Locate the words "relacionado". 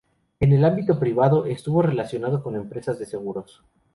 1.83-2.41